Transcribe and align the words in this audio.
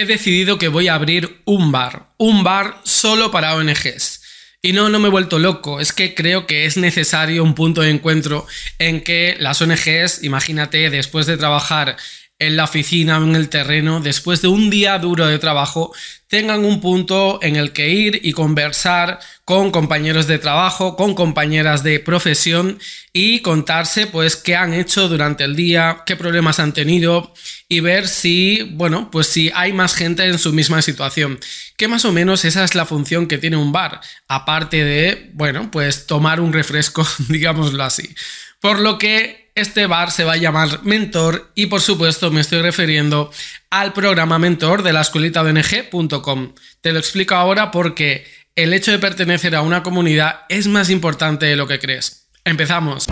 he 0.00 0.06
decidido 0.06 0.58
que 0.58 0.68
voy 0.68 0.88
a 0.88 0.94
abrir 0.94 1.40
un 1.44 1.72
bar, 1.72 2.06
un 2.16 2.42
bar 2.42 2.80
solo 2.84 3.30
para 3.30 3.54
ONGs. 3.54 4.20
Y 4.62 4.72
no, 4.72 4.90
no 4.90 4.98
me 4.98 5.08
he 5.08 5.10
vuelto 5.10 5.38
loco, 5.38 5.80
es 5.80 5.92
que 5.92 6.14
creo 6.14 6.46
que 6.46 6.66
es 6.66 6.76
necesario 6.76 7.42
un 7.42 7.54
punto 7.54 7.80
de 7.80 7.90
encuentro 7.90 8.46
en 8.78 9.00
que 9.00 9.36
las 9.38 9.62
ONGs, 9.62 10.22
imagínate, 10.22 10.90
después 10.90 11.26
de 11.26 11.38
trabajar 11.38 11.96
en 12.40 12.56
la 12.56 12.64
oficina 12.64 13.18
o 13.18 13.22
en 13.22 13.36
el 13.36 13.48
terreno, 13.48 14.00
después 14.00 14.42
de 14.42 14.48
un 14.48 14.70
día 14.70 14.98
duro 14.98 15.26
de 15.26 15.38
trabajo, 15.38 15.92
tengan 16.26 16.64
un 16.64 16.80
punto 16.80 17.38
en 17.42 17.56
el 17.56 17.72
que 17.72 17.90
ir 17.90 18.20
y 18.22 18.32
conversar 18.32 19.20
con 19.44 19.70
compañeros 19.70 20.26
de 20.26 20.38
trabajo, 20.38 20.96
con 20.96 21.14
compañeras 21.14 21.82
de 21.82 22.00
profesión 22.00 22.78
y 23.12 23.40
contarse 23.40 24.06
pues 24.06 24.36
qué 24.36 24.56
han 24.56 24.72
hecho 24.72 25.08
durante 25.08 25.44
el 25.44 25.54
día, 25.54 26.02
qué 26.06 26.16
problemas 26.16 26.60
han 26.60 26.72
tenido 26.72 27.34
y 27.68 27.80
ver 27.80 28.08
si, 28.08 28.62
bueno, 28.72 29.10
pues 29.10 29.26
si 29.26 29.50
hay 29.54 29.72
más 29.74 29.94
gente 29.94 30.24
en 30.24 30.38
su 30.38 30.52
misma 30.52 30.80
situación. 30.80 31.38
Que 31.76 31.88
más 31.88 32.04
o 32.06 32.12
menos 32.12 32.44
esa 32.46 32.64
es 32.64 32.74
la 32.74 32.86
función 32.86 33.26
que 33.26 33.38
tiene 33.38 33.56
un 33.56 33.72
bar, 33.72 34.00
aparte 34.28 34.82
de, 34.82 35.30
bueno, 35.34 35.70
pues 35.70 36.06
tomar 36.06 36.40
un 36.40 36.52
refresco, 36.54 37.06
digámoslo 37.28 37.84
así. 37.84 38.14
Por 38.60 38.78
lo 38.78 38.98
que 38.98 39.39
este 39.54 39.86
bar 39.86 40.10
se 40.10 40.24
va 40.24 40.34
a 40.34 40.36
llamar 40.36 40.82
Mentor 40.82 41.50
y 41.54 41.66
por 41.66 41.80
supuesto 41.80 42.30
me 42.30 42.40
estoy 42.40 42.62
refiriendo 42.62 43.30
al 43.70 43.92
programa 43.92 44.38
Mentor 44.38 44.82
de 44.82 44.92
la 44.92 45.00
escuelita 45.00 45.42
ONG.com. 45.42 46.54
Te 46.80 46.92
lo 46.92 46.98
explico 46.98 47.34
ahora 47.34 47.70
porque 47.70 48.24
el 48.56 48.72
hecho 48.72 48.90
de 48.90 48.98
pertenecer 48.98 49.54
a 49.54 49.62
una 49.62 49.82
comunidad 49.82 50.40
es 50.48 50.66
más 50.66 50.90
importante 50.90 51.46
de 51.46 51.56
lo 51.56 51.66
que 51.66 51.78
crees. 51.78 52.28
Empezamos. 52.44 53.06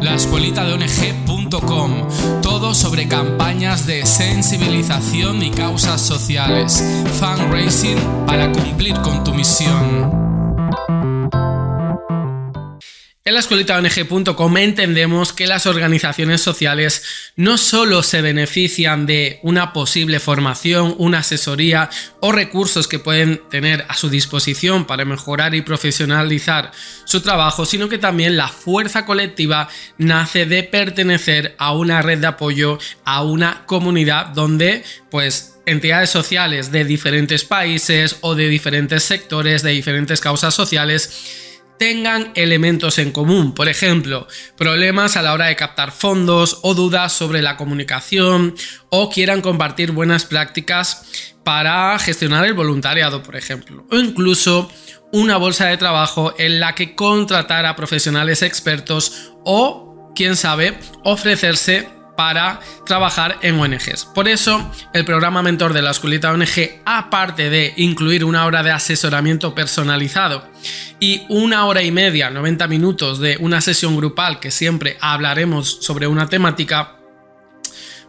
La 0.00 0.14
escuelita 0.14 0.64
de 0.64 0.74
ONG.com. 0.74 2.08
Todo 2.42 2.74
sobre 2.74 3.08
campañas 3.08 3.86
de 3.86 4.04
sensibilización 4.04 5.42
y 5.42 5.50
causas 5.50 6.00
sociales. 6.00 6.82
Fundraising 7.18 7.98
para 8.26 8.50
cumplir 8.52 8.94
con 8.96 9.24
tu 9.24 9.34
misión. 9.34 10.25
En 13.26 13.34
la 13.34 13.40
escuelita 13.40 13.76
ONG.com 13.76 14.56
entendemos 14.56 15.32
que 15.32 15.48
las 15.48 15.66
organizaciones 15.66 16.40
sociales 16.40 17.02
no 17.34 17.58
solo 17.58 18.04
se 18.04 18.22
benefician 18.22 19.04
de 19.04 19.40
una 19.42 19.72
posible 19.72 20.20
formación, 20.20 20.94
una 20.98 21.18
asesoría 21.18 21.90
o 22.20 22.30
recursos 22.30 22.86
que 22.86 23.00
pueden 23.00 23.42
tener 23.50 23.84
a 23.88 23.94
su 23.94 24.10
disposición 24.10 24.84
para 24.84 25.04
mejorar 25.04 25.56
y 25.56 25.62
profesionalizar 25.62 26.70
su 27.04 27.20
trabajo, 27.20 27.66
sino 27.66 27.88
que 27.88 27.98
también 27.98 28.36
la 28.36 28.46
fuerza 28.46 29.04
colectiva 29.04 29.68
nace 29.98 30.46
de 30.46 30.62
pertenecer 30.62 31.56
a 31.58 31.72
una 31.72 32.02
red 32.02 32.20
de 32.20 32.28
apoyo, 32.28 32.78
a 33.04 33.24
una 33.24 33.66
comunidad 33.66 34.26
donde 34.26 34.84
pues 35.10 35.56
entidades 35.66 36.10
sociales 36.10 36.70
de 36.70 36.84
diferentes 36.84 37.44
países 37.44 38.18
o 38.20 38.36
de 38.36 38.46
diferentes 38.46 39.02
sectores, 39.02 39.64
de 39.64 39.72
diferentes 39.72 40.20
causas 40.20 40.54
sociales, 40.54 41.42
tengan 41.78 42.32
elementos 42.34 42.98
en 42.98 43.12
común, 43.12 43.54
por 43.54 43.68
ejemplo, 43.68 44.26
problemas 44.56 45.16
a 45.16 45.22
la 45.22 45.32
hora 45.32 45.46
de 45.46 45.56
captar 45.56 45.92
fondos 45.92 46.60
o 46.62 46.74
dudas 46.74 47.12
sobre 47.12 47.42
la 47.42 47.56
comunicación 47.56 48.54
o 48.90 49.10
quieran 49.10 49.42
compartir 49.42 49.92
buenas 49.92 50.24
prácticas 50.24 51.34
para 51.44 51.98
gestionar 51.98 52.44
el 52.44 52.54
voluntariado, 52.54 53.22
por 53.22 53.36
ejemplo, 53.36 53.86
o 53.90 53.96
incluso 53.96 54.70
una 55.12 55.36
bolsa 55.36 55.66
de 55.66 55.76
trabajo 55.76 56.34
en 56.38 56.60
la 56.60 56.74
que 56.74 56.94
contratar 56.94 57.66
a 57.66 57.76
profesionales 57.76 58.42
expertos 58.42 59.32
o, 59.44 60.12
quién 60.14 60.36
sabe, 60.36 60.78
ofrecerse 61.04 61.88
para 62.16 62.60
trabajar 62.84 63.38
en 63.42 63.58
ONGs. 63.60 64.06
Por 64.06 64.28
eso, 64.28 64.70
el 64.92 65.04
programa 65.04 65.42
mentor 65.42 65.72
de 65.72 65.82
la 65.82 65.90
escuelita 65.90 66.32
ONG, 66.32 66.80
aparte 66.84 67.50
de 67.50 67.74
incluir 67.76 68.24
una 68.24 68.44
hora 68.46 68.62
de 68.62 68.70
asesoramiento 68.70 69.54
personalizado 69.54 70.48
y 70.98 71.26
una 71.28 71.66
hora 71.66 71.82
y 71.82 71.90
media, 71.90 72.30
90 72.30 72.66
minutos 72.68 73.20
de 73.20 73.36
una 73.38 73.60
sesión 73.60 73.96
grupal 73.96 74.40
que 74.40 74.50
siempre 74.50 74.96
hablaremos 75.00 75.78
sobre 75.80 76.06
una 76.06 76.28
temática, 76.28 76.96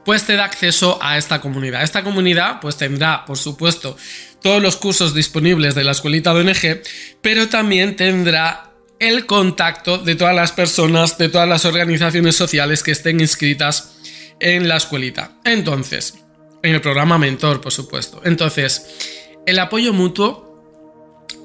pues 0.06 0.24
te 0.24 0.38
da 0.38 0.46
acceso 0.46 0.98
a 1.02 1.18
esta 1.18 1.42
comunidad. 1.42 1.84
Esta 1.84 2.04
comunidad 2.04 2.62
pues 2.62 2.78
tendrá, 2.78 3.26
por 3.26 3.38
supuesto, 3.38 3.98
todos 4.42 4.62
los 4.62 4.78
cursos 4.78 5.14
disponibles 5.14 5.76
de 5.76 5.84
la 5.84 5.92
escuelita 5.92 6.34
de 6.34 6.42
ONG, 6.42 6.82
pero 7.22 7.50
también 7.50 7.98
tendrá 7.98 8.72
el 9.00 9.26
contacto 9.26 9.98
de 9.98 10.16
todas 10.16 10.36
las 10.36 10.54
personas, 10.54 11.18
de 11.18 11.30
todas 11.30 11.48
las 11.48 11.66
organizaciones 11.66 12.36
sociales 12.36 12.84
que 12.84 12.92
estén 12.92 13.20
inscritas 13.20 13.97
en 14.40 14.68
la 14.68 14.78
escuelita. 14.78 15.38
Entonces, 15.44 16.16
en 16.64 16.76
el 16.76 16.82
programa 16.82 17.18
Mentor, 17.18 17.62
por 17.62 17.72
supuesto. 17.72 18.22
Entonces, 18.24 19.36
el 19.46 19.60
apoyo 19.60 19.94
mutuo 19.94 20.48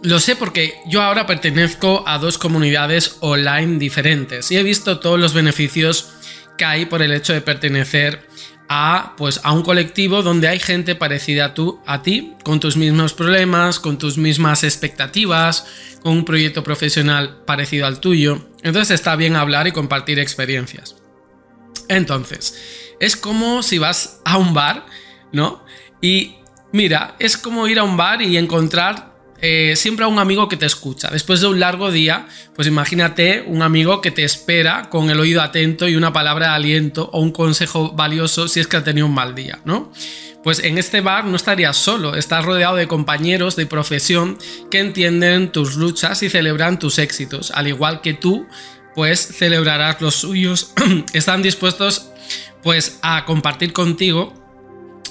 lo 0.02 0.18
sé 0.18 0.34
porque 0.34 0.74
yo 0.86 1.02
ahora 1.02 1.26
pertenezco 1.26 2.02
a 2.06 2.18
dos 2.18 2.38
comunidades 2.38 3.18
online 3.20 3.78
diferentes 3.78 4.50
y 4.50 4.56
he 4.56 4.62
visto 4.62 4.98
todos 4.98 5.18
los 5.18 5.32
beneficios 5.32 6.10
que 6.58 6.64
hay 6.64 6.86
por 6.86 7.02
el 7.02 7.12
hecho 7.12 7.32
de 7.32 7.40
pertenecer 7.40 8.26
a, 8.68 9.14
pues, 9.16 9.40
a 9.44 9.52
un 9.52 9.62
colectivo 9.62 10.22
donde 10.22 10.48
hay 10.48 10.58
gente 10.58 10.94
parecida 10.94 11.46
a, 11.46 11.54
tú, 11.54 11.80
a 11.86 12.02
ti, 12.02 12.32
con 12.42 12.58
tus 12.58 12.76
mismos 12.76 13.14
problemas, 13.14 13.78
con 13.78 13.98
tus 13.98 14.18
mismas 14.18 14.64
expectativas, 14.64 15.66
con 16.02 16.12
un 16.12 16.24
proyecto 16.24 16.64
profesional 16.64 17.42
parecido 17.46 17.86
al 17.86 18.00
tuyo. 18.00 18.48
Entonces 18.62 18.94
está 18.94 19.14
bien 19.14 19.36
hablar 19.36 19.66
y 19.66 19.72
compartir 19.72 20.18
experiencias. 20.18 20.96
Entonces, 21.96 22.94
es 23.00 23.16
como 23.16 23.62
si 23.62 23.78
vas 23.78 24.20
a 24.24 24.36
un 24.38 24.54
bar, 24.54 24.86
¿no? 25.32 25.64
Y 26.00 26.36
mira, 26.72 27.16
es 27.18 27.36
como 27.36 27.68
ir 27.68 27.78
a 27.78 27.84
un 27.84 27.96
bar 27.96 28.22
y 28.22 28.36
encontrar 28.36 29.12
eh, 29.44 29.74
siempre 29.74 30.04
a 30.04 30.08
un 30.08 30.20
amigo 30.20 30.48
que 30.48 30.56
te 30.56 30.66
escucha. 30.66 31.10
Después 31.10 31.40
de 31.40 31.48
un 31.48 31.58
largo 31.58 31.90
día, 31.90 32.28
pues 32.54 32.68
imagínate 32.68 33.42
un 33.44 33.62
amigo 33.62 34.00
que 34.00 34.12
te 34.12 34.22
espera 34.22 34.88
con 34.88 35.10
el 35.10 35.18
oído 35.18 35.42
atento 35.42 35.88
y 35.88 35.96
una 35.96 36.12
palabra 36.12 36.50
de 36.50 36.54
aliento 36.54 37.10
o 37.12 37.20
un 37.20 37.32
consejo 37.32 37.90
valioso 37.90 38.46
si 38.46 38.60
es 38.60 38.68
que 38.68 38.76
ha 38.76 38.84
tenido 38.84 39.08
un 39.08 39.14
mal 39.14 39.34
día, 39.34 39.58
¿no? 39.64 39.92
Pues 40.44 40.60
en 40.60 40.78
este 40.78 41.00
bar 41.00 41.24
no 41.24 41.34
estarías 41.34 41.76
solo, 41.76 42.14
estás 42.14 42.44
rodeado 42.44 42.76
de 42.76 42.86
compañeros 42.86 43.56
de 43.56 43.66
profesión 43.66 44.38
que 44.70 44.78
entienden 44.78 45.50
tus 45.50 45.74
luchas 45.74 46.22
y 46.22 46.30
celebran 46.30 46.78
tus 46.78 47.00
éxitos, 47.00 47.50
al 47.50 47.66
igual 47.66 48.00
que 48.00 48.14
tú, 48.14 48.46
pues 48.94 49.20
celebrarás 49.20 50.00
los 50.00 50.16
suyos, 50.16 50.72
están 51.12 51.42
dispuestos 51.42 52.10
pues 52.62 52.98
a 53.02 53.24
compartir 53.24 53.72
contigo 53.72 54.42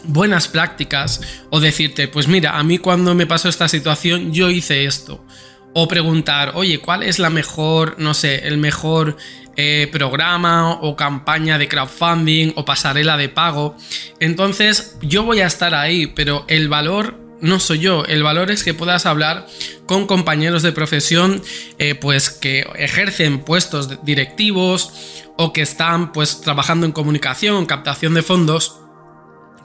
buenas 0.04 0.48
prácticas 0.48 1.22
o 1.50 1.60
decirte, 1.60 2.08
pues 2.08 2.28
mira, 2.28 2.58
a 2.58 2.64
mí 2.64 2.78
cuando 2.78 3.16
me 3.16 3.28
pasó 3.28 3.50
esta 3.50 3.68
situación 3.68 4.34
yo 4.34 4.50
hice 4.50 4.86
esto. 4.86 5.26
O 5.74 5.88
preguntar, 5.88 6.52
oye, 6.56 6.80
¿cuál 6.80 7.02
es 7.02 7.18
la 7.18 7.30
mejor, 7.30 7.96
no 7.98 8.14
sé, 8.14 8.48
el 8.48 8.58
mejor 8.58 9.16
eh, 9.56 9.88
programa 9.90 10.74
o 10.82 10.98
campaña 10.98 11.58
de 11.58 11.70
crowdfunding 11.70 12.52
o 12.56 12.66
pasarela 12.66 13.16
de 13.16 13.30
pago? 13.30 13.78
Entonces 14.20 14.98
yo 15.02 15.24
voy 15.24 15.40
a 15.40 15.48
estar 15.48 15.74
ahí, 15.74 16.08
pero 16.08 16.44
el 16.50 16.68
valor 16.68 17.21
no 17.42 17.60
soy 17.60 17.80
yo. 17.80 18.06
El 18.06 18.24
valor 18.24 18.52
es 18.52 18.64
que 18.64 18.74
puedas 18.74 19.06
hablar 19.06 19.48
con 19.86 20.08
compañeros 20.08 20.64
de 20.64 20.72
profesión, 20.72 21.42
eh, 21.80 21.96
pues 21.96 22.30
que 22.30 22.68
ejercen 22.76 23.40
puestos 23.40 24.04
directivos 24.04 24.94
o 25.38 25.54
que 25.54 25.62
están 25.62 26.12
pues 26.12 26.42
trabajando 26.42 26.86
en 26.86 26.92
comunicación, 26.92 27.66
captación 27.66 28.14
de 28.14 28.22
fondos 28.22 28.78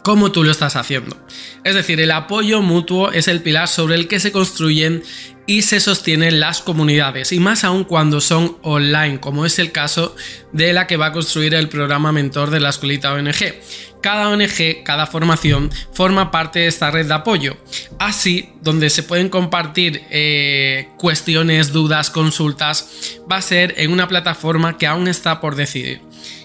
como 0.06 0.31
tú 0.31 0.44
lo 0.44 0.53
estás 0.53 0.76
haciendo. 0.76 1.16
Es 1.65 1.75
decir, 1.75 2.00
el 2.00 2.12
apoyo 2.12 2.62
mutuo 2.62 3.10
es 3.10 3.26
el 3.26 3.42
pilar 3.42 3.66
sobre 3.66 3.97
el 3.97 4.06
que 4.06 4.20
se 4.20 4.31
construyen 4.31 5.03
y 5.47 5.62
se 5.62 5.81
sostienen 5.81 6.41
las 6.41 6.61
comunidades, 6.61 7.33
y 7.33 7.39
más 7.39 7.65
aún 7.65 7.84
cuando 7.84 8.21
son 8.21 8.59
online, 8.62 9.21
como 9.21 9.47
es 9.47 9.59
el 9.59 9.73
caso 9.73 10.15
de 10.53 10.73
la 10.73 10.87
que 10.87 10.97
va 10.97 11.07
a 11.07 11.12
construir 11.12 11.55
el 11.55 11.69
programa 11.69 12.12
mentor 12.12 12.51
de 12.51 12.61
la 12.61 12.71
escuelita 12.71 13.12
ONG. 13.12 13.55
Cada 14.03 14.29
ONG, 14.29 14.83
cada 14.84 15.07
formación 15.07 15.71
forma 15.93 16.31
parte 16.31 16.61
de 16.61 16.67
esta 16.67 16.91
red 16.91 17.07
de 17.07 17.15
apoyo, 17.15 17.57
así 17.98 18.51
donde 18.60 18.91
se 18.91 19.03
pueden 19.03 19.28
compartir 19.28 20.03
eh, 20.10 20.89
cuestiones, 20.98 21.72
dudas, 21.72 22.10
consultas, 22.10 23.19
va 23.31 23.37
a 23.37 23.42
ser 23.42 23.75
en 23.78 23.92
una 23.92 24.09
plataforma 24.09 24.77
que 24.78 24.87
aún 24.87 25.09
está 25.09 25.41
por 25.41 25.57
decidir, 25.57 26.01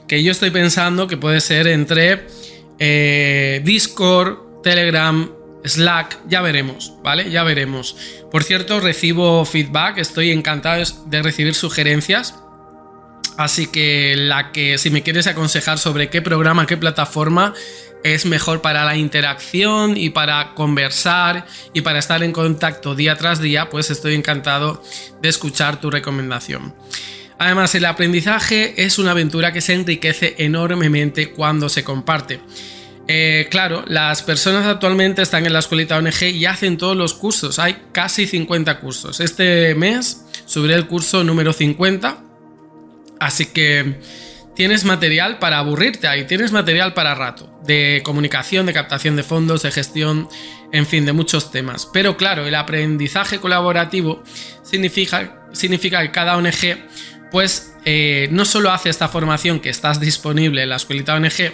que 0.07 0.24
yo 0.24 0.31
estoy 0.31 0.51
pensando 0.51 1.07
que 1.07 1.18
puede 1.18 1.42
ser 1.42 1.68
entre 1.68 2.27
eh, 2.80 3.62
Discord, 3.63 4.62
Telegram, 4.63 5.30
Slack, 5.63 6.19
ya 6.27 6.41
veremos, 6.41 6.93
¿vale? 7.03 7.29
Ya 7.29 7.43
veremos. 7.43 7.95
Por 8.31 8.43
cierto, 8.43 8.79
recibo 8.79 9.45
feedback, 9.45 9.97
estoy 9.97 10.31
encantado 10.31 10.83
de 11.05 11.21
recibir 11.21 11.53
sugerencias. 11.53 12.35
Así 13.37 13.67
que 13.67 14.15
la 14.17 14.51
que 14.51 14.77
si 14.77 14.89
me 14.89 15.03
quieres 15.03 15.27
aconsejar 15.27 15.79
sobre 15.79 16.09
qué 16.09 16.21
programa, 16.21 16.65
qué 16.65 16.77
plataforma 16.77 17.53
es 18.03 18.25
mejor 18.25 18.61
para 18.61 18.83
la 18.83 18.95
interacción 18.95 19.95
y 19.95 20.09
para 20.09 20.53
conversar 20.53 21.45
y 21.73 21.81
para 21.81 21.99
estar 21.99 22.23
en 22.23 22.31
contacto 22.31 22.95
día 22.95 23.15
tras 23.15 23.39
día, 23.39 23.69
pues 23.69 23.89
estoy 23.89 24.15
encantado 24.15 24.83
de 25.21 25.29
escuchar 25.29 25.79
tu 25.79 25.89
recomendación. 25.91 26.73
Además, 27.37 27.73
el 27.73 27.85
aprendizaje 27.85 28.83
es 28.83 28.99
una 28.99 29.11
aventura 29.11 29.51
que 29.51 29.61
se 29.61 29.73
enriquece 29.73 30.35
enormemente 30.37 31.31
cuando 31.31 31.69
se 31.69 31.83
comparte. 31.83 32.39
Eh, 33.13 33.47
claro, 33.49 33.83
las 33.87 34.23
personas 34.23 34.65
actualmente 34.65 35.21
están 35.21 35.45
en 35.45 35.51
la 35.51 35.59
escuelita 35.59 35.97
ONG 35.97 36.23
y 36.33 36.45
hacen 36.45 36.77
todos 36.77 36.95
los 36.95 37.13
cursos. 37.13 37.59
Hay 37.59 37.75
casi 37.91 38.25
50 38.25 38.79
cursos. 38.79 39.19
Este 39.19 39.75
mes 39.75 40.25
subiré 40.45 40.75
el 40.75 40.87
curso 40.87 41.21
número 41.25 41.51
50. 41.51 42.23
Así 43.19 43.47
que 43.47 43.99
tienes 44.55 44.85
material 44.85 45.39
para 45.39 45.57
aburrirte 45.57 46.07
ahí, 46.07 46.23
tienes 46.23 46.53
material 46.53 46.93
para 46.93 47.13
rato. 47.13 47.51
De 47.65 48.01
comunicación, 48.05 48.65
de 48.65 48.71
captación 48.71 49.17
de 49.17 49.23
fondos, 49.23 49.63
de 49.63 49.71
gestión, 49.71 50.29
en 50.71 50.85
fin, 50.85 51.05
de 51.05 51.11
muchos 51.11 51.51
temas. 51.51 51.89
Pero 51.91 52.15
claro, 52.15 52.47
el 52.47 52.55
aprendizaje 52.55 53.39
colaborativo 53.39 54.23
significa, 54.63 55.49
significa 55.51 56.01
que 56.01 56.11
cada 56.11 56.37
ONG 56.37 56.77
pues 57.29 57.73
eh, 57.85 58.27
no 58.31 58.45
solo 58.45 58.71
hace 58.71 58.89
esta 58.89 59.07
formación 59.07 59.59
que 59.59 59.69
estás 59.69 59.99
disponible 59.99 60.63
en 60.63 60.69
la 60.69 60.75
escuelita 60.75 61.15
ONG, 61.15 61.53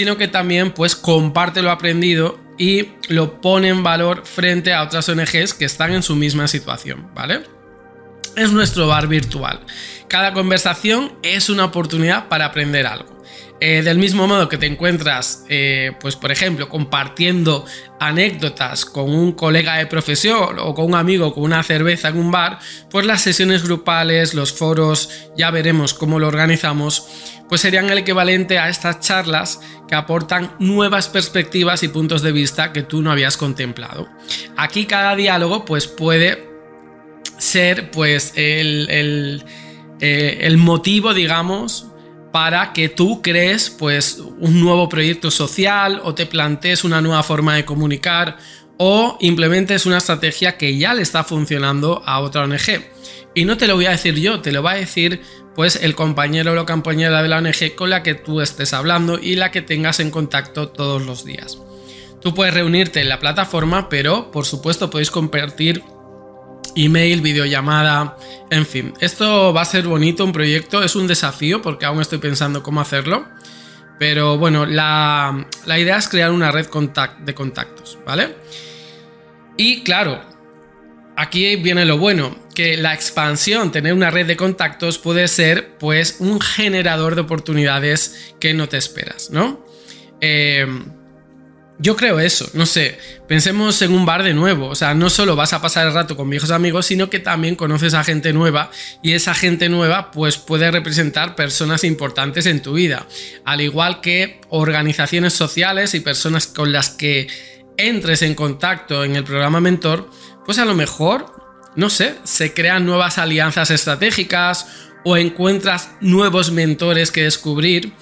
sino 0.00 0.16
que 0.16 0.28
también 0.28 0.70
pues 0.70 0.96
comparte 0.96 1.60
lo 1.60 1.70
aprendido 1.70 2.40
y 2.56 2.88
lo 3.08 3.42
pone 3.42 3.68
en 3.68 3.82
valor 3.82 4.22
frente 4.24 4.72
a 4.72 4.82
otras 4.82 5.06
ONGs 5.10 5.52
que 5.52 5.66
están 5.66 5.92
en 5.92 6.02
su 6.02 6.16
misma 6.16 6.48
situación, 6.48 7.10
¿vale? 7.14 7.42
Es 8.36 8.52
nuestro 8.52 8.86
bar 8.86 9.08
virtual. 9.08 9.60
Cada 10.08 10.32
conversación 10.32 11.12
es 11.22 11.50
una 11.50 11.64
oportunidad 11.66 12.28
para 12.28 12.46
aprender 12.46 12.86
algo. 12.86 13.20
Eh, 13.62 13.82
del 13.82 13.98
mismo 13.98 14.26
modo 14.26 14.48
que 14.48 14.56
te 14.56 14.64
encuentras, 14.64 15.44
eh, 15.50 15.92
pues 16.00 16.16
por 16.16 16.32
ejemplo, 16.32 16.70
compartiendo 16.70 17.66
anécdotas 17.98 18.86
con 18.86 19.10
un 19.10 19.32
colega 19.32 19.76
de 19.76 19.86
profesión 19.86 20.58
o 20.58 20.72
con 20.72 20.86
un 20.86 20.94
amigo 20.94 21.34
con 21.34 21.44
una 21.44 21.62
cerveza 21.62 22.08
en 22.08 22.16
un 22.16 22.30
bar, 22.30 22.58
pues 22.90 23.04
las 23.04 23.20
sesiones 23.20 23.62
grupales, 23.62 24.32
los 24.32 24.54
foros, 24.54 25.10
ya 25.36 25.50
veremos 25.50 25.92
cómo 25.92 26.18
lo 26.18 26.28
organizamos, 26.28 27.06
pues 27.50 27.60
serían 27.60 27.90
el 27.90 27.98
equivalente 27.98 28.58
a 28.58 28.70
estas 28.70 29.00
charlas 29.00 29.60
que 29.86 29.94
aportan 29.94 30.56
nuevas 30.58 31.08
perspectivas 31.08 31.82
y 31.82 31.88
puntos 31.88 32.22
de 32.22 32.32
vista 32.32 32.72
que 32.72 32.82
tú 32.82 33.02
no 33.02 33.12
habías 33.12 33.36
contemplado. 33.36 34.08
Aquí 34.56 34.86
cada 34.86 35.14
diálogo 35.16 35.66
pues 35.66 35.86
puede 35.86 36.49
ser 37.38 37.90
pues 37.90 38.32
el, 38.36 38.88
el, 38.90 39.44
eh, 40.00 40.38
el 40.42 40.56
motivo, 40.56 41.14
digamos, 41.14 41.86
para 42.32 42.72
que 42.72 42.88
tú 42.88 43.22
crees 43.22 43.70
pues 43.70 44.18
un 44.38 44.60
nuevo 44.60 44.88
proyecto 44.88 45.30
social 45.30 46.00
o 46.04 46.14
te 46.14 46.26
plantees 46.26 46.84
una 46.84 47.00
nueva 47.00 47.22
forma 47.22 47.56
de 47.56 47.64
comunicar 47.64 48.38
o 48.76 49.18
implementes 49.20 49.84
una 49.84 49.98
estrategia 49.98 50.56
que 50.56 50.78
ya 50.78 50.94
le 50.94 51.02
está 51.02 51.24
funcionando 51.24 52.02
a 52.06 52.20
otra 52.20 52.44
ONG. 52.44 52.84
Y 53.34 53.44
no 53.44 53.56
te 53.56 53.66
lo 53.66 53.74
voy 53.76 53.86
a 53.86 53.90
decir 53.90 54.14
yo, 54.14 54.40
te 54.40 54.52
lo 54.52 54.62
va 54.62 54.72
a 54.72 54.76
decir 54.76 55.20
pues 55.54 55.76
el 55.76 55.94
compañero 55.94 56.52
o 56.52 56.54
la 56.54 56.64
compañera 56.64 57.22
de 57.22 57.28
la 57.28 57.38
ONG 57.38 57.74
con 57.74 57.90
la 57.90 58.02
que 58.02 58.14
tú 58.14 58.40
estés 58.40 58.72
hablando 58.72 59.18
y 59.18 59.36
la 59.36 59.50
que 59.50 59.62
tengas 59.62 60.00
en 60.00 60.10
contacto 60.10 60.68
todos 60.68 61.04
los 61.04 61.24
días. 61.24 61.58
Tú 62.22 62.34
puedes 62.34 62.54
reunirte 62.54 63.00
en 63.00 63.08
la 63.08 63.18
plataforma, 63.18 63.88
pero 63.88 64.30
por 64.30 64.46
supuesto 64.46 64.90
podéis 64.90 65.10
compartir 65.10 65.82
email, 66.76 67.20
videollamada, 67.20 68.16
en 68.50 68.66
fin. 68.66 68.94
Esto 69.00 69.52
va 69.52 69.62
a 69.62 69.64
ser 69.64 69.86
bonito, 69.86 70.24
un 70.24 70.32
proyecto, 70.32 70.82
es 70.82 70.96
un 70.96 71.06
desafío 71.06 71.62
porque 71.62 71.86
aún 71.86 72.00
estoy 72.00 72.18
pensando 72.18 72.62
cómo 72.62 72.80
hacerlo. 72.80 73.26
Pero 73.98 74.38
bueno, 74.38 74.64
la, 74.64 75.46
idea 75.66 75.98
es 75.98 76.08
crear 76.08 76.30
una 76.30 76.50
red 76.50 76.68
de 77.20 77.34
contactos, 77.34 77.98
¿vale? 78.06 78.34
Y 79.58 79.82
claro, 79.82 80.22
aquí 81.16 81.56
viene 81.56 81.84
lo 81.84 81.98
bueno, 81.98 82.34
que 82.54 82.78
la 82.78 82.94
expansión, 82.94 83.70
tener 83.70 83.92
una 83.92 84.10
red 84.10 84.26
de 84.26 84.36
contactos 84.36 84.98
puede 84.98 85.28
ser 85.28 85.76
pues 85.78 86.16
un 86.18 86.40
generador 86.40 87.14
de 87.14 87.20
oportunidades 87.20 88.34
que 88.40 88.54
no 88.54 88.70
te 88.70 88.78
esperas, 88.78 89.30
¿no? 89.30 89.66
Eh, 90.22 90.66
yo 91.80 91.96
creo 91.96 92.20
eso, 92.20 92.46
no 92.52 92.66
sé, 92.66 92.98
pensemos 93.26 93.80
en 93.80 93.94
un 93.94 94.04
bar 94.04 94.22
de 94.22 94.34
nuevo, 94.34 94.66
o 94.66 94.74
sea, 94.74 94.92
no 94.92 95.08
solo 95.08 95.34
vas 95.34 95.54
a 95.54 95.62
pasar 95.62 95.86
el 95.86 95.94
rato 95.94 96.14
con 96.14 96.28
viejos 96.28 96.50
amigos, 96.50 96.84
sino 96.84 97.08
que 97.08 97.20
también 97.20 97.56
conoces 97.56 97.94
a 97.94 98.04
gente 98.04 98.34
nueva 98.34 98.70
y 99.02 99.12
esa 99.12 99.32
gente 99.32 99.70
nueva 99.70 100.10
pues 100.10 100.36
puede 100.36 100.70
representar 100.70 101.34
personas 101.36 101.84
importantes 101.84 102.44
en 102.44 102.60
tu 102.60 102.74
vida, 102.74 103.06
al 103.46 103.62
igual 103.62 104.02
que 104.02 104.42
organizaciones 104.50 105.32
sociales 105.32 105.94
y 105.94 106.00
personas 106.00 106.46
con 106.46 106.70
las 106.70 106.90
que 106.90 107.28
entres 107.78 108.20
en 108.20 108.34
contacto 108.34 109.02
en 109.02 109.16
el 109.16 109.24
programa 109.24 109.62
mentor, 109.62 110.10
pues 110.44 110.58
a 110.58 110.66
lo 110.66 110.74
mejor, 110.74 111.32
no 111.76 111.88
sé, 111.88 112.14
se 112.24 112.52
crean 112.52 112.84
nuevas 112.84 113.16
alianzas 113.16 113.70
estratégicas 113.70 114.66
o 115.02 115.16
encuentras 115.16 115.92
nuevos 116.02 116.52
mentores 116.52 117.10
que 117.10 117.22
descubrir 117.22 117.94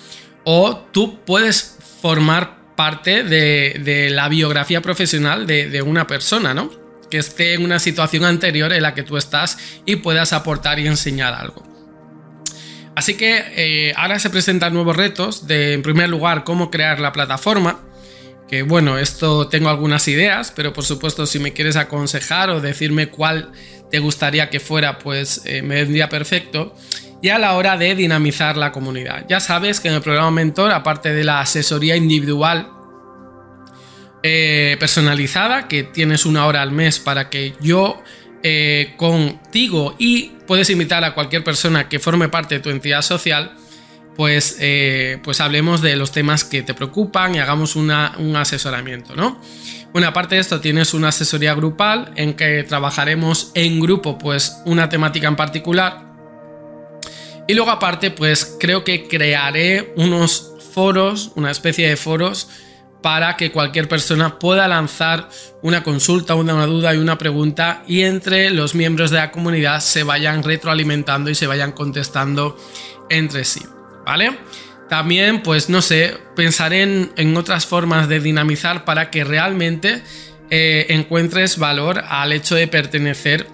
o 0.42 0.78
tú 0.90 1.24
puedes 1.24 1.76
formar 2.00 2.57
parte 2.78 3.24
de, 3.24 4.08
la 4.12 4.28
biografía 4.28 4.80
profesional 4.80 5.48
de, 5.48 5.82
una 5.82 6.06
persona, 6.06 6.54
¿no? 6.54 6.70
Que 7.10 7.18
esté 7.18 7.54
en 7.54 7.64
una 7.64 7.80
situación 7.80 8.24
anterior 8.24 8.72
en 8.72 8.82
la 8.82 8.94
que 8.94 9.02
tú 9.02 9.16
estás 9.16 9.58
y 9.84 9.96
puedas 9.96 10.32
aportar 10.32 10.78
y 10.78 10.86
enseñar 10.86 11.34
algo. 11.34 11.64
Así 12.94 13.16
que 13.16 13.42
eh, 13.56 13.94
ahora 13.96 14.20
se 14.20 14.30
presentan 14.30 14.74
nuevos 14.74 14.96
retos 14.96 15.48
de, 15.48 15.72
en 15.72 15.82
primer 15.82 16.08
lugar, 16.08 16.44
cómo 16.44 16.70
crear 16.70 17.00
la 17.00 17.10
plataforma. 17.10 17.80
Que 18.48 18.62
bueno, 18.62 18.98
esto 18.98 19.48
tengo 19.48 19.68
algunas 19.68 20.08
ideas, 20.08 20.52
pero 20.54 20.72
por 20.72 20.84
supuesto 20.84 21.26
si 21.26 21.38
me 21.38 21.52
quieres 21.52 21.76
aconsejar 21.76 22.50
o 22.50 22.60
decirme 22.60 23.08
cuál 23.08 23.52
te 23.90 23.98
gustaría 23.98 24.50
que 24.50 24.60
fuera, 24.60 24.98
pues 24.98 25.42
eh, 25.44 25.62
me 25.62 25.76
vendría 25.76 26.08
perfecto 26.08 26.74
y 27.20 27.30
a 27.30 27.38
la 27.38 27.54
hora 27.54 27.76
de 27.76 27.94
dinamizar 27.94 28.56
la 28.56 28.72
comunidad. 28.72 29.26
Ya 29.28 29.40
sabes 29.40 29.80
que 29.80 29.88
en 29.88 29.94
el 29.94 30.02
programa 30.02 30.30
Mentor, 30.30 30.70
aparte 30.70 31.12
de 31.12 31.24
la 31.24 31.40
asesoría 31.40 31.96
individual 31.96 32.70
eh, 34.22 34.76
personalizada, 34.78 35.68
que 35.68 35.82
tienes 35.84 36.26
una 36.26 36.46
hora 36.46 36.62
al 36.62 36.72
mes 36.72 36.98
para 36.98 37.28
que 37.28 37.54
yo 37.60 38.02
eh, 38.42 38.94
contigo 38.96 39.96
y 39.98 40.32
puedes 40.46 40.70
invitar 40.70 41.04
a 41.04 41.14
cualquier 41.14 41.42
persona 41.42 41.88
que 41.88 41.98
forme 41.98 42.28
parte 42.28 42.56
de 42.56 42.60
tu 42.60 42.70
entidad 42.70 43.02
social, 43.02 43.52
pues, 44.18 44.58
eh, 44.60 45.18
pues 45.22 45.40
hablemos 45.40 45.80
de 45.80 45.96
los 45.96 46.12
temas 46.12 46.44
que 46.44 46.62
te 46.62 46.74
preocupan 46.74 47.34
y 47.34 47.38
hagamos 47.38 47.76
un 47.76 47.90
asesoramiento, 48.36 49.16
¿no? 49.16 49.40
Bueno, 49.92 50.08
aparte 50.08 50.34
de 50.34 50.42
esto 50.42 50.60
tienes 50.60 50.92
una 50.92 51.08
asesoría 51.08 51.54
grupal 51.54 52.12
en 52.16 52.34
que 52.34 52.62
trabajaremos 52.64 53.52
en 53.54 53.80
grupo 53.80 54.18
pues 54.18 54.60
una 54.66 54.90
temática 54.90 55.28
en 55.28 55.36
particular 55.36 56.08
y 57.48 57.54
luego 57.54 57.70
aparte, 57.70 58.10
pues 58.10 58.58
creo 58.60 58.84
que 58.84 59.08
crearé 59.08 59.94
unos 59.96 60.52
foros, 60.74 61.32
una 61.34 61.50
especie 61.50 61.88
de 61.88 61.96
foros, 61.96 62.50
para 63.02 63.36
que 63.36 63.50
cualquier 63.50 63.88
persona 63.88 64.38
pueda 64.38 64.68
lanzar 64.68 65.30
una 65.62 65.82
consulta, 65.82 66.34
una, 66.34 66.66
duda 66.66 66.94
y 66.94 66.98
una 66.98 67.16
pregunta 67.16 67.82
y 67.86 68.02
entre 68.02 68.50
los 68.50 68.74
miembros 68.74 69.10
de 69.10 69.16
la 69.16 69.30
comunidad 69.30 69.80
se 69.80 70.02
vayan 70.02 70.42
retroalimentando 70.42 71.30
y 71.30 71.34
se 71.34 71.46
vayan 71.46 71.72
contestando 71.72 72.58
entre 73.08 73.44
sí, 73.44 73.62
¿vale? 74.08 74.38
También, 74.88 75.42
pues 75.42 75.68
no 75.68 75.82
sé, 75.82 76.16
pensaré 76.34 76.82
en, 77.14 77.36
otras 77.36 77.66
formas 77.66 78.08
de 78.08 78.20
dinamizar 78.20 78.86
para 78.86 79.10
que 79.10 79.22
realmente 79.22 80.02
eh, 80.48 80.86
encuentres 80.88 81.58
valor 81.58 82.02
al 82.08 82.32
hecho 82.32 82.54
de 82.54 82.66
pertenecer 82.68 83.46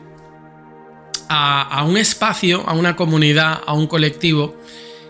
a, 1.28 1.82
un 1.84 1.96
espacio, 1.96 2.62
a 2.68 2.72
una 2.74 2.94
comunidad, 2.94 3.62
a 3.66 3.72
un 3.72 3.88
colectivo, 3.88 4.56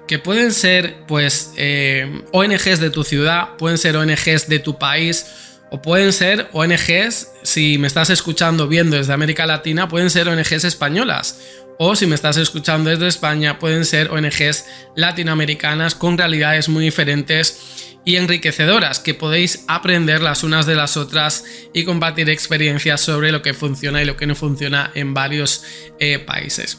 que 0.09 0.19
pueden 0.19 0.51
ser 0.55 1.05
pues 1.07 1.53
eh, 1.59 2.23
ONGs 2.33 2.81
de 2.81 2.89
tu 2.89 3.05
ciudad, 3.05 3.51
pueden 3.59 3.77
ser 3.77 3.99
ONGs 3.99 4.49
de 4.49 4.61
tu 4.61 4.79
país, 4.79 5.27
o 5.71 5.83
pueden 5.83 6.15
ser 6.15 6.49
ONGs, 6.53 7.33
si 7.43 7.77
me 7.77 7.87
estás 7.87 8.09
escuchando 8.09 8.67
viendo 8.67 8.97
desde 8.97 9.13
América 9.13 9.45
Latina, 9.45 9.89
pueden 9.89 10.09
ser 10.09 10.27
ONGs 10.29 10.65
españolas. 10.65 11.39
O 11.79 11.97
si 11.97 12.07
me 12.07 12.15
estás 12.15 12.37
escuchando 12.37 12.91
desde 12.91 13.09
España, 13.09 13.59
pueden 13.59 13.85
ser 13.85 14.11
ONGs 14.11 14.67
latinoamericanas 14.95 15.95
con 15.95 16.17
realidades 16.17 16.69
muy 16.69 16.85
diferentes 16.85 17.97
y 18.05 18.17
enriquecedoras 18.17 19.01
que 19.01 19.15
podéis 19.15 19.65
aprender 19.67 20.23
las 20.23 20.45
unas 20.45 20.67
de 20.67 20.77
las 20.77 20.97
otras 20.97 21.45
y 21.73 21.85
compartir 21.85 22.29
experiencias 22.31 23.01
sobre 23.01 23.33
lo 23.33 23.43
que 23.43 23.55
funciona 23.55 24.03
y 24.03 24.05
lo 24.05 24.17
que 24.17 24.27
no 24.27 24.35
funciona 24.35 24.91
en 24.95 25.15
varios 25.15 25.65
eh, 25.99 26.19
países. 26.19 26.79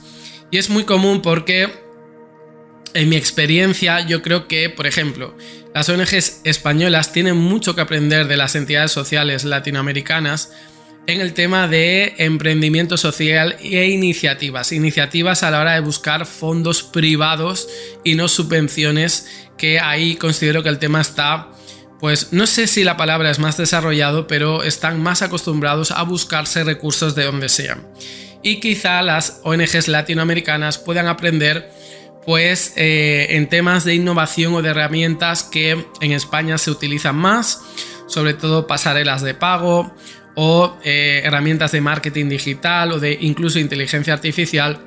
Y 0.52 0.58
es 0.58 0.70
muy 0.70 0.84
común 0.84 1.22
porque 1.22 1.70
en 2.94 3.10
mi 3.10 3.18
experiencia 3.18 4.00
yo 4.02 4.22
creo 4.22 4.48
que, 4.48 4.70
por 4.70 4.88
ejemplo, 4.88 5.36
las 5.74 5.90
ONGs 5.90 6.42
españolas 6.46 7.12
tienen 7.12 7.36
mucho 7.36 7.76
que 7.76 7.82
aprender 7.82 8.28
de 8.28 8.38
las 8.38 8.56
entidades 8.56 8.92
sociales 8.92 9.44
latinoamericanas 9.44 10.54
en 11.08 11.22
el 11.22 11.34
tema 11.34 11.68
de 11.68 12.16
emprendimiento 12.18 12.98
social 12.98 13.58
e 13.62 13.88
iniciativas. 13.90 14.72
Iniciativas 14.72 15.44
a 15.44 15.52
la 15.52 15.62
hora 15.62 15.74
de 15.74 15.80
buscar 15.80 16.26
fondos 16.26 16.84
privados 16.84 17.68
y 18.04 18.16
no 18.16 18.28
subvenciones, 18.28 19.28
que 19.58 19.80
ahí 19.80 20.16
considero 20.16 20.64
que 20.64 20.70
el 20.70 20.80
tema 20.80 21.02
está, 21.02 21.52
pues 22.00 22.34
no 22.34 22.48
sé 22.48 22.68
si 22.68 22.84
la 22.84 22.98
palabra 22.98 23.30
es 23.30 23.40
más 23.40 23.58
desarrollado, 23.58 24.28
pero 24.28 24.64
están 24.64 25.02
más 25.02 25.22
acostumbrados 25.22 25.92
a 25.92 26.04
buscarse 26.04 26.64
recursos 26.64 27.16
de 27.16 27.24
donde 27.26 27.50
sean. 27.50 27.88
Y 28.42 28.60
quizá 28.60 29.02
las 29.02 29.42
ONGs 29.44 29.88
latinoamericanas 29.88 30.78
puedan 30.78 31.08
aprender 31.08 31.72
pues 32.26 32.74
eh, 32.76 33.28
en 33.32 33.50
temas 33.50 33.86
de 33.86 33.94
innovación 33.94 34.56
o 34.56 34.62
de 34.64 34.70
herramientas 34.70 35.44
que 35.44 35.86
en 36.02 36.12
España 36.12 36.58
se 36.58 36.72
utilizan 36.72 37.16
más, 37.16 37.62
sobre 38.08 38.34
todo 38.34 38.66
pasarelas 38.66 39.22
de 39.22 39.36
pago 39.36 39.94
o 40.36 40.78
eh, 40.84 41.22
herramientas 41.24 41.72
de 41.72 41.82
marketing 41.82 42.30
digital 42.30 42.92
o 42.92 43.00
de 43.00 43.18
incluso 43.22 43.60
inteligencia 43.60 44.14
artificial. 44.14 44.80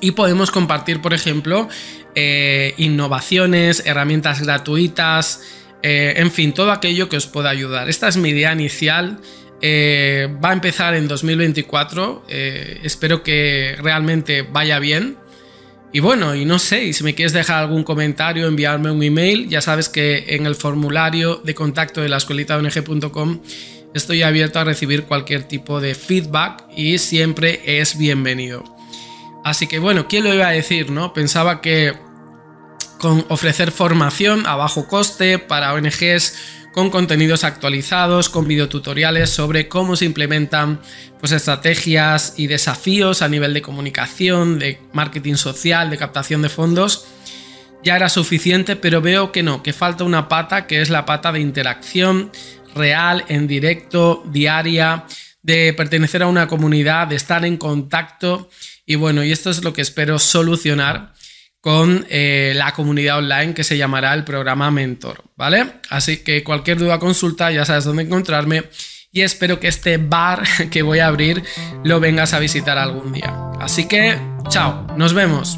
Y 0.00 0.12
podemos 0.12 0.50
compartir, 0.50 1.00
por 1.00 1.14
ejemplo, 1.14 1.68
eh, 2.14 2.74
innovaciones, 2.78 3.84
herramientas 3.86 4.42
gratuitas, 4.42 5.42
en 5.84 6.30
fin, 6.30 6.52
todo 6.52 6.70
aquello 6.70 7.08
que 7.08 7.16
os 7.16 7.26
pueda 7.26 7.50
ayudar. 7.50 7.88
Esta 7.88 8.06
es 8.06 8.16
mi 8.16 8.28
idea 8.28 8.52
inicial. 8.52 9.18
va 9.60 10.50
a 10.50 10.52
empezar 10.52 10.94
en 10.94 11.08
2024. 11.08 12.24
espero 12.28 13.24
que 13.24 13.76
realmente 13.80 14.42
vaya 14.42 14.78
bien. 14.78 15.16
Y 15.94 16.00
bueno, 16.00 16.34
y 16.34 16.46
no 16.46 16.58
sé, 16.58 16.84
y 16.84 16.92
si 16.94 17.04
me 17.04 17.14
quieres 17.14 17.34
dejar 17.34 17.58
algún 17.58 17.84
comentario, 17.84 18.46
enviarme 18.46 18.90
un 18.90 19.02
email, 19.02 19.48
ya 19.50 19.60
sabes 19.60 19.90
que 19.90 20.24
en 20.28 20.46
el 20.46 20.54
formulario 20.54 21.36
de 21.44 21.54
contacto 21.54 22.00
de 22.00 22.08
la 22.08 22.16
escuelita 22.16 22.56
estoy 23.94 24.22
abierto 24.22 24.58
a 24.58 24.64
recibir 24.64 25.04
cualquier 25.04 25.44
tipo 25.44 25.80
de 25.80 25.94
feedback 25.94 26.64
y 26.76 26.98
siempre 26.98 27.80
es 27.80 27.98
bienvenido. 27.98 28.64
Así 29.44 29.66
que 29.66 29.78
bueno, 29.78 30.06
¿quién 30.08 30.24
lo 30.24 30.34
iba 30.34 30.46
a 30.46 30.52
decir, 30.52 30.90
no? 30.90 31.12
Pensaba 31.12 31.60
que 31.60 31.94
con 32.98 33.24
ofrecer 33.28 33.72
formación 33.72 34.46
a 34.46 34.54
bajo 34.54 34.86
coste 34.86 35.38
para 35.38 35.74
ONGs 35.74 36.34
con 36.72 36.88
contenidos 36.88 37.44
actualizados, 37.44 38.28
con 38.28 38.48
videotutoriales 38.48 39.30
sobre 39.30 39.68
cómo 39.68 39.94
se 39.94 40.06
implementan 40.06 40.80
pues, 41.20 41.32
estrategias 41.32 42.34
y 42.38 42.46
desafíos 42.46 43.22
a 43.22 43.28
nivel 43.28 43.52
de 43.54 43.62
comunicación, 43.62 44.58
de 44.58 44.80
marketing 44.92 45.34
social, 45.34 45.90
de 45.90 45.98
captación 45.98 46.42
de 46.42 46.48
fondos. 46.48 47.06
Ya 47.84 47.96
era 47.96 48.08
suficiente, 48.08 48.76
pero 48.76 49.02
veo 49.02 49.32
que 49.32 49.42
no, 49.42 49.62
que 49.62 49.72
falta 49.72 50.04
una 50.04 50.28
pata 50.28 50.66
que 50.66 50.80
es 50.80 50.88
la 50.88 51.04
pata 51.04 51.32
de 51.32 51.40
interacción 51.40 52.30
real, 52.74 53.24
en 53.28 53.46
directo, 53.46 54.22
diaria, 54.26 55.04
de 55.42 55.72
pertenecer 55.74 56.22
a 56.22 56.26
una 56.26 56.46
comunidad, 56.46 57.06
de 57.08 57.16
estar 57.16 57.44
en 57.44 57.56
contacto. 57.56 58.48
Y 58.86 58.94
bueno, 58.96 59.24
y 59.24 59.32
esto 59.32 59.50
es 59.50 59.62
lo 59.64 59.72
que 59.72 59.82
espero 59.82 60.18
solucionar 60.18 61.12
con 61.60 62.06
eh, 62.10 62.52
la 62.56 62.72
comunidad 62.72 63.18
online 63.18 63.54
que 63.54 63.62
se 63.62 63.78
llamará 63.78 64.12
el 64.14 64.24
programa 64.24 64.70
Mentor, 64.72 65.22
¿vale? 65.36 65.74
Así 65.90 66.18
que 66.18 66.42
cualquier 66.42 66.78
duda, 66.78 66.98
consulta, 66.98 67.52
ya 67.52 67.64
sabes 67.64 67.84
dónde 67.84 68.02
encontrarme 68.02 68.64
y 69.12 69.20
espero 69.20 69.60
que 69.60 69.68
este 69.68 69.98
bar 69.98 70.42
que 70.70 70.82
voy 70.82 70.98
a 70.98 71.06
abrir 71.06 71.44
lo 71.84 72.00
vengas 72.00 72.34
a 72.34 72.40
visitar 72.40 72.78
algún 72.78 73.12
día. 73.12 73.32
Así 73.60 73.86
que, 73.86 74.18
chao, 74.48 74.88
nos 74.96 75.14
vemos. 75.14 75.56